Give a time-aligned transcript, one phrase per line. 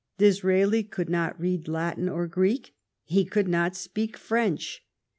[0.17, 4.83] Disraeli could not read Latin or Greek; he could not speak French.